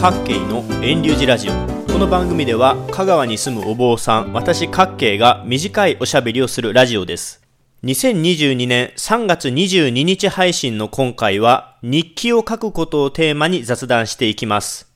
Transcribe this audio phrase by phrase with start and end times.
[0.00, 1.52] 各系の遠流寺ラジオ。
[1.92, 7.42] この番組では香川に住むお坊さん私各系が短いおしゃべりをするラジオです。
[7.82, 14.88] 2022年3月22日配信の今回は日記を書くことをテーマに雑談していきます。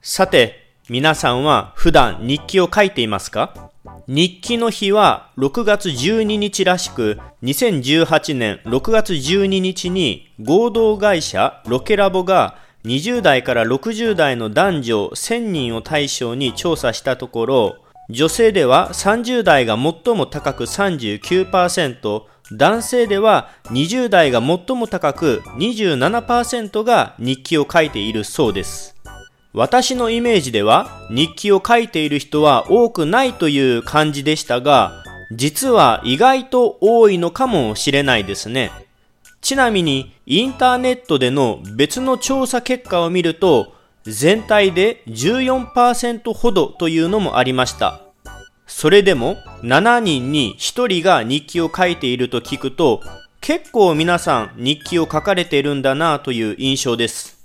[0.00, 3.70] さて皆さんは普段日記を書いていますか？
[4.08, 17.76] 日記の日は6月12日らしく2018年6月12日に合同会社ロケラボが20代から60代の男女1000人を対象に調査したところ、
[18.10, 28.96] 女性では30代が最も高く39%、男性では20代が最も高く27%が日記を書いているそうです。
[29.54, 38.70] 私のイメージでは日記を書いている人は多くないという感じでしたが、実は意外と多いのかもしれないですね。
[39.42, 43.74] ちなみにインターネットでの別の調査結果を見ると
[44.04, 48.00] 全体で14%ほどというのもありました。
[48.68, 53.02] それでも7人に1人が日記を書いていると聞くと
[53.40, 57.36] 結構皆さん日記を書かれているんだなという印象です。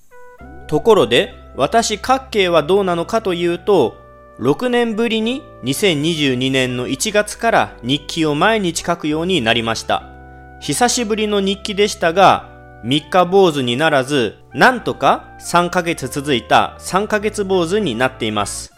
[0.67, 3.97] ところで私各系はどうなのかというと
[4.39, 10.16] 6年ぶりに2022年の1月から日記を毎日書くようになりました。
[10.59, 12.49] 久しぶりの日記でしたが、
[12.83, 18.73] 3日坊主にならず、なんとか3ヶ月続いた3ヶ月坊主になっています。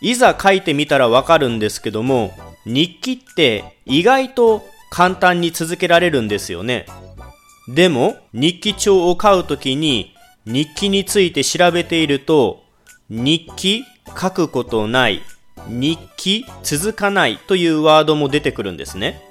[0.00, 2.32] いざ書いてみたらわかるんですけども、
[2.66, 6.86] 日記って意外と簡単に続けられるんですよね。
[7.68, 10.14] でも、日記帳を買うときに、
[10.46, 12.62] 日記について調べていると、
[13.08, 13.84] 日記
[14.20, 15.22] 書くことない、
[15.68, 19.22] 日記続かないというワードも出てくるんですね。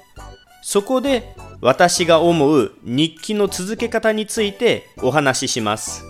[0.62, 6.02] そこで私が思う日記の続け方についてお話しします。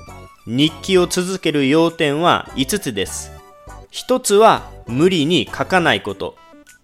[0.47, 3.33] 日記を続ける要点は5つです。
[3.92, 6.37] 1つは無理に書かないこと。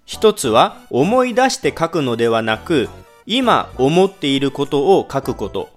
[0.07, 2.89] 1つは思い出して書くのではなく、
[3.27, 5.69] 今思っていることを書くこと。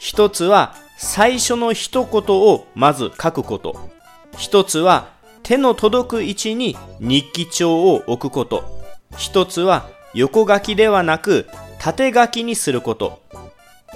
[0.00, 3.90] 1つは最初の一言をまず書くこと。
[4.32, 5.12] 1つは
[5.42, 8.64] 手の届く位置に日記帳を置くこと。
[9.12, 11.46] 1つは横書きではなく
[11.82, 13.22] 縦書きにすること。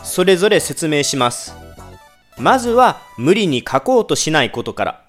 [0.03, 1.55] それぞれ説明します。
[2.39, 5.05] まずは無理に書こうとしないことから。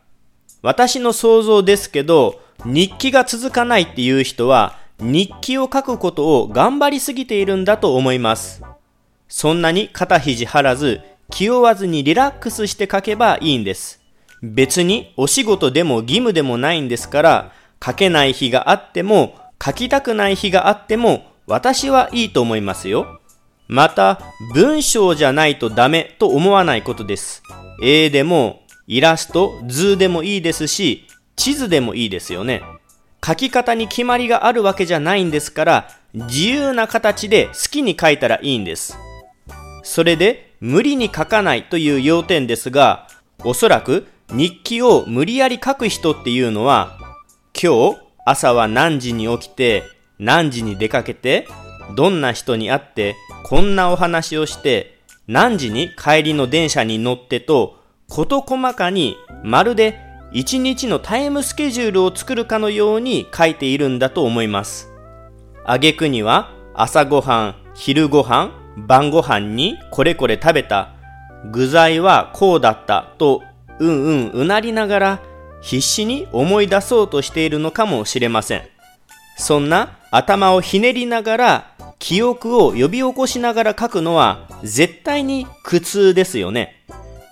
[0.62, 8.62] 私の想像ですけど、日記が続かないっていう人は、日記を書くことを頑張りすぎているんだと思います。
[9.30, 11.00] そんなに肩肘張らず、
[11.32, 14.02] 気負わずにリラックスして書けばいいんです。
[14.44, 17.52] 別にお仕事でも義務でもないんですから、
[17.84, 23.22] 書けない日があっても、書きたくない日があっても、私はいいと思いますよ。
[23.68, 24.20] また、
[24.54, 27.44] 文章じゃないとダメと思わないことです。
[27.82, 32.64] 絵でも、イラスト、図でもいいですし、地図でもいいですよね。
[33.26, 38.98] 書き方に決まりがあるわけじゃないんですから、自由な形で好きに書いたらいいんです。
[39.84, 43.08] それで、無理に書かないという要点ですが、
[43.44, 46.98] おそらく日記を無理やり書く人っていうのは、
[47.54, 49.84] 今日朝は何時に起きて
[50.20, 51.48] 何時に出かけて、
[51.96, 60.00] どんな人に会って、こんなお話をして、何時に帰りの電車に乗ってと、事細かにまるで
[60.32, 64.92] 一日のタイムスケジュールを作るかのように書いているんだと思います。
[65.66, 70.90] 挙句には朝ごはん、昼ごはん、晩ごはんにこれこれ食べた、
[71.52, 73.44] 具材はこうだったと
[73.80, 75.22] うんうんうなりながら
[75.62, 78.64] 必死に思い出そうとしているのかもしれません。
[79.38, 86.84] そんな頭をひねりながら記憶を呼び起こしながら書くのは絶対に苦痛ですよね。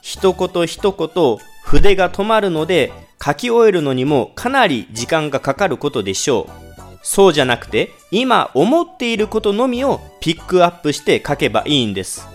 [0.02, 2.92] 一言一言筆が止まるので
[3.24, 6.64] 書き終えるのにもかなり時間がかかることでしょう。
[7.04, 12.28] そうじゃなくて今思っていることのみをピックアップして書けばいいんです。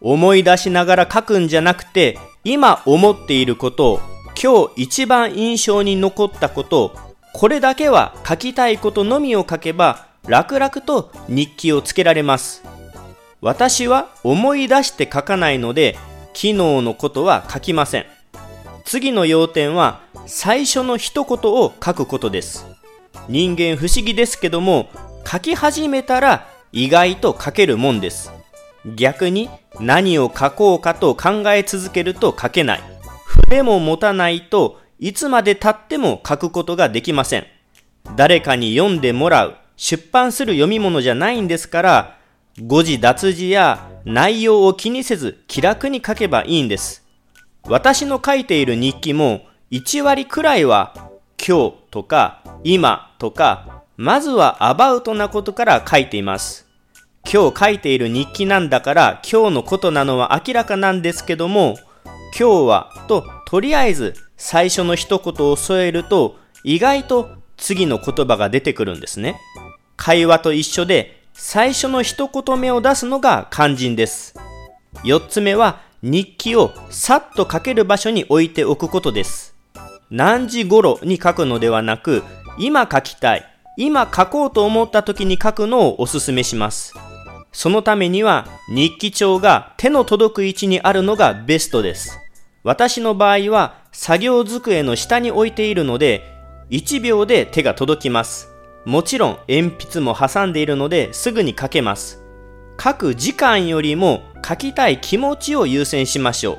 [0.00, 4.00] 思い出しながら書くんじゃなくて今思っていることを
[4.42, 6.92] 今日一番印象に残ったことを
[7.32, 12.62] これだけは書きたいことのみを書けば楽々と日記をつけられます。
[13.40, 15.94] 私は思い出して書かないので、
[16.34, 18.06] 昨日のことは書きません。
[18.84, 22.66] 次の要点は最初の一言を書くことです。
[23.28, 24.88] 人間不思議ですけども、
[25.26, 28.32] 書き始めたら意外と書けるもんです。
[28.96, 29.48] 逆に
[29.78, 32.82] 何を書こうかと考え続けると書けない。
[33.24, 37.46] 筆も持たないといつまで経っても書くことができません。
[38.16, 42.18] 誰かに読んでもらう、出版する読み物じゃないんですから、
[42.62, 47.06] 誤字脱字や内容を気にせず気楽に書けばいいんです。
[47.64, 50.94] 私の書いている日記も1割くらいは
[51.38, 56.66] 今日とか今とかまずはアバウトなことから書いています。
[57.30, 61.76] 今日書いている日記なんだから今日のことなのは明らかなんですけども
[62.38, 67.28] 今日はととりあえず最初の一言を添えると意外と
[67.58, 69.38] 次の言葉が出てくるんですね。
[69.96, 74.34] 会話と一緒で最初の一言目を出すのが肝心です。
[75.04, 79.54] 四つ目は日記をさっと書ける場所に置いておくことです。
[80.10, 82.22] 何時頃に書くのではなく、
[82.58, 83.44] 今書きたい、
[83.76, 86.94] 今書こうと思った時に書くのをお勧めします。
[87.52, 92.18] そのためには日記帳が手の届く位置にあるのがベストです。
[92.62, 96.34] 私の場合は作業机の下に置いているので
[96.70, 98.48] 1秒で手が届きます。
[98.86, 102.24] もちろん鉛筆も挟んでいるのですぐに書けます。
[102.82, 106.58] 書く時間よりも書きたい気持ちを優先しましょう。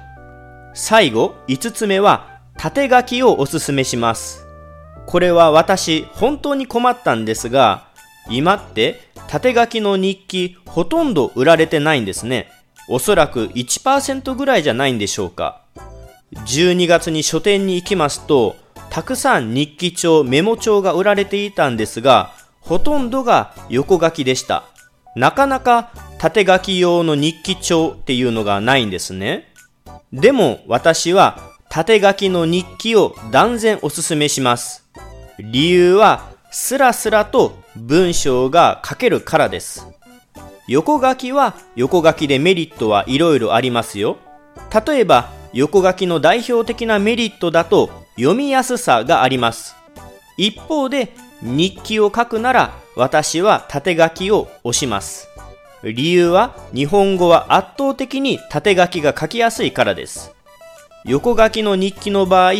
[0.76, 4.46] 最後、5つ目は縦書きをおすすめします。
[5.08, 7.88] これは私、本当に困ったんですが、
[8.30, 12.52] 今って縦書きの日記ほとんど売られてないんですね。
[12.88, 15.61] おそらく1%ぐらいじゃないんでしょうか。
[16.33, 18.56] 12月に書店に行きますと、
[18.89, 24.63] たくさん日記帳、メモ帳が売られていたんですが、ほとんどが横書きでした。
[25.16, 29.51] なかなか縦書き用の日記帳っていうのがないんですね。
[30.13, 31.39] でも私は
[31.69, 34.86] 縦書きの日記を断然おすすめします。
[35.39, 39.88] 理由はスラスラと文章が書けるからです。
[40.68, 44.18] 横書きは横書きでメリットはいろいろありますよ。
[44.86, 49.75] 例えば横書きの代表的なメリットだと読みやすさがあります。
[50.38, 55.27] 一方で日記を書くなら私は縦書きを押します。
[55.83, 60.33] 理由は日本語は圧倒的に縦書きが書きやすいからです。
[61.03, 62.54] 横書きの日記の場合、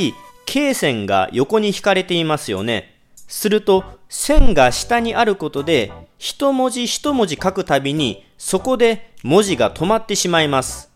[0.46, 2.96] 罫線が横に引かれていますよね。
[3.16, 10.91] すると線が下にあることで一文字一文字書くたびにそこで文字が止まってしまいます。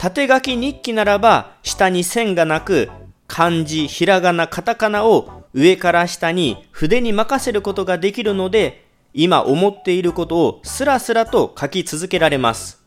[0.00, 2.88] 縦書き日記ならば下に線がなく
[3.26, 12.82] 漢字、ひらがな、カタカナを上から下に筆に任せることができるので今思っていることをスラスラと書き続けられます。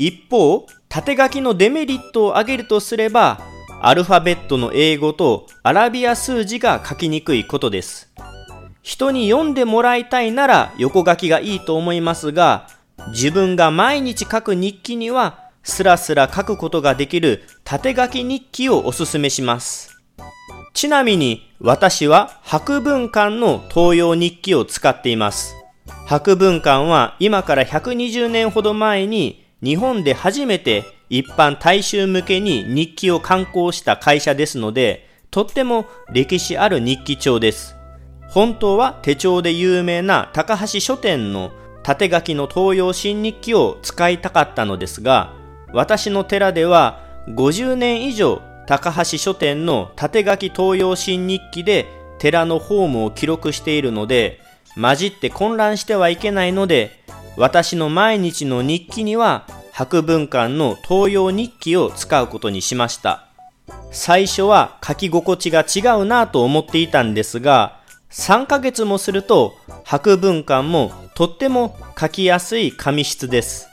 [0.00, 3.40] 一方、縦書きのデメリットを挙げるとすれば、
[3.80, 8.12] アルファベットの英語とアラビア数字が書きにくいことです。
[8.82, 12.66] 人に読んでもらいたいなら横書きがいいと思いますが、
[13.10, 19.90] 自分が毎日書く日記にはスラスラ書くことができる縦書き日記をおすすめします。
[20.74, 25.54] ちなみに私は博文館の東洋日記を使っています。
[26.06, 37.76] 博文館は今から120年ほど前に日本で初めて一般大衆向けに日記を刊行した会社ですので、とっても歴史ある日記帳です。
[38.28, 45.34] 本当は手帳で有名な高橋書店の縦書きの東洋新日記を使いたかったのですが、
[45.72, 51.86] 私の寺では50年以上高橋書店の縦書き東洋新日記で
[52.18, 54.40] 寺のホームを記録しているので、
[54.80, 57.02] 混じって混乱してはいけないので、
[57.36, 63.26] 私の毎日の日記には博文館の東洋日記を使うことにしました。
[63.90, 67.80] 最初は書き心地が違うなと思っていたんですが、
[68.10, 69.54] 3ヶ月もすると
[69.84, 73.71] 博文館もとっても書きやすい紙質です。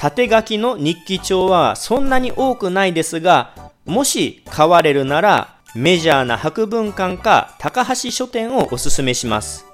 [0.00, 9.66] 縦書きの日記帳はそんなに多くないですが、もし買われるならメジャーな博文館か高橋書店をおすすめします。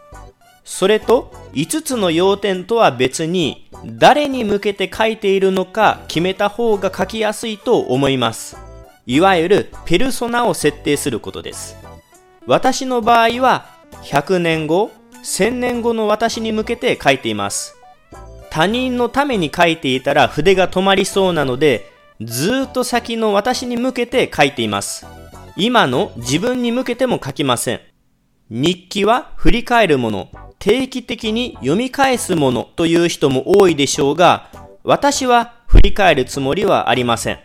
[0.65, 8.57] それと5つの要点とは別に誰に向けて書いているのか決めた方が書きやすいと思います。
[9.07, 11.77] いわゆるペルソナを設定することです。
[12.47, 13.67] 私の場合は
[14.03, 14.91] 100年後、
[15.23, 17.76] 1000年後の私に向けて書いています。
[18.57, 25.05] 他人のために書いていたら筆が止まりそうなのでずっと先の私に向けて書いています。
[25.59, 27.81] 今の自分に向けても書きません。
[28.49, 34.51] 日記は振り返るもの、定期的に読み返すものという人も多いでしょうが、
[34.85, 37.39] 私は振り返るつもりはありません。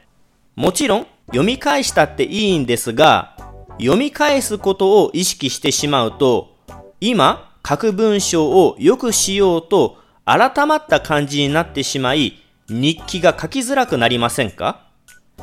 [0.56, 3.36] もちろん読み返したっていいんですが、
[3.80, 6.56] 読み返すことを意識してしまうと、
[7.02, 14.86] 今書く文章を良くしようと改まった感じになってしまい、日記が書きづらくなりませんか？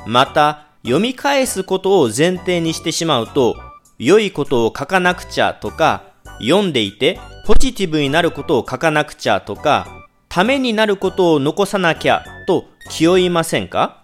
[0.07, 3.57] また、読み返すことを前提にしてしまうと、
[3.99, 6.05] 良いことを書かなくちゃとか、
[6.41, 9.89] 読んでいてポジティブになることを書かなくちゃとか、
[10.29, 14.03] ためになることを残さなきゃと気負いませんか？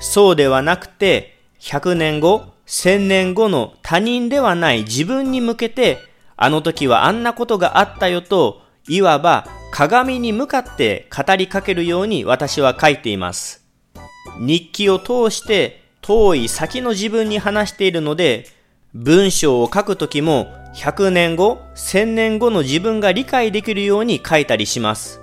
[0.00, 5.98] そうではなくて、100年後、1000年後の他人ではない自分に向けて、
[6.36, 13.64] あの時はあんなことがあったよと、いわば鏡に向かって語りかけるように私は書いています。
[14.40, 18.46] 日記を通して遠い先の自分に話しているので、
[18.94, 25.20] 文章を書くときも100年後、1000年後の自分が理解できるように書いたりします。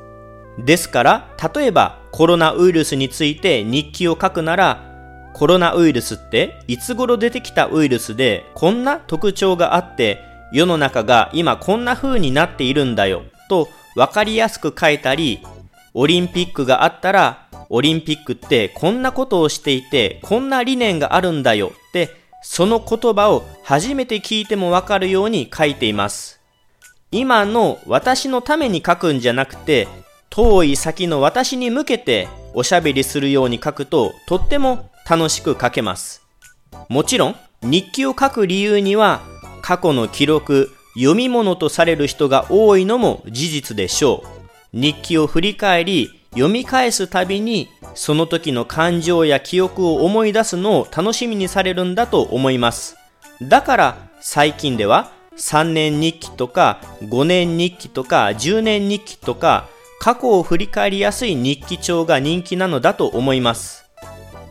[0.60, 4.96] ですから、例えばコロナウイルスについて日記を書くなら、
[5.36, 10.22] コロナウイルスっていつ頃出てきたウイルスでこんな特徴があって
[10.54, 15.42] 世の中が今こんな風になっているんだよと分かりやすく書いたり
[15.94, 22.10] オリンピックがあったらオリンピックってこんなことをしていてこんな理念があるんだよって
[22.44, 26.40] その言葉を初めて聞いてもわかるように書いています。
[27.12, 29.88] 今の私のために書くんじゃなくて
[30.30, 36.28] 遠い先の私に向けておしゃべりするように書くととっても楽しく書けます。
[36.90, 39.22] もちろん日記を書く理由には
[39.62, 44.24] 過去の記録、読み物とされる人が多いのも事実でしょ
[44.74, 44.78] う。
[44.78, 52.98] 日記を振り返り読み返すたびにその時の感情や記憶を思い出すのを楽しみにされるんだと思います。
[53.42, 59.68] だから最近では3年日記とか5年日記とか10年日記とか
[60.00, 63.86] 過去を振り返りやすい日記帳が人気なのだと思います。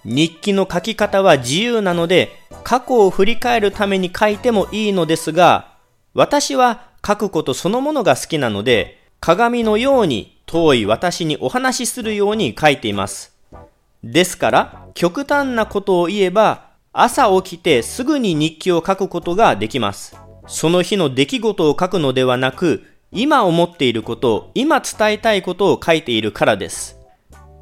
[0.04, 2.30] 日記の書き方は自由なので、
[2.62, 5.73] 過去を振り返るために書いてもいいのですが、
[6.14, 13.36] 私は書くことそのものが好きなので、鏡のように遠い私にお話しするように書いています。
[14.04, 20.16] ですから、極端なことを言えば、朝起きてすぐに日記を書くことができます。
[20.46, 27.00] その日の出来事を書くのではなく、今思っていることを、今伝えたいことを書いているからです。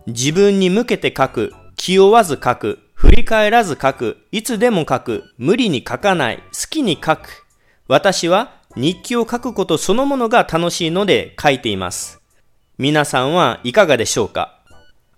[0.06, 7.41] 自分に向けて書く、気負わず書く、振り返らず書く、いつでも書く、無理に書かない、好きに書く。
[7.92, 12.22] 私は日記を書くことそのものが楽しいので書いています。
[12.78, 14.62] 皆さんはいかがでしょうか？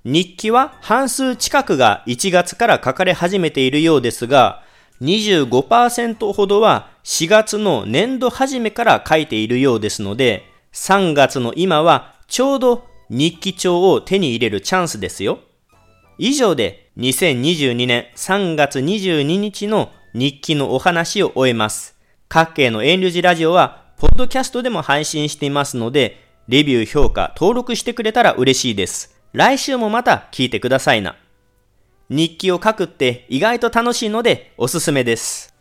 [0.05, 4.65] 日記は半数近くが1月から書かれ始めているようですが、
[5.03, 15.39] 25%ほどは4月の年度初めから書いているようですので、3月の今はちょうど日記帳を手に入れるチャンスですよ。
[16.19, 21.94] 以上で2022年3月22日の日記のお話を終えます。
[22.35, 29.15] 各系の遠慮寺ラジオは、ポッドキャストでも配信していますので、レビュー、評価、登録してくれたら嬉しいです。
[29.33, 31.15] 来週もまた聞いてくださいな。
[32.11, 35.54] 日記を書くって意外と楽しいのでおすすめです。